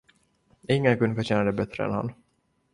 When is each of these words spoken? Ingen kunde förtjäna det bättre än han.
Ingen 0.67 0.97
kunde 0.97 1.15
förtjäna 1.15 1.43
det 1.43 1.53
bättre 1.53 1.85
än 1.85 1.91
han. 1.91 2.13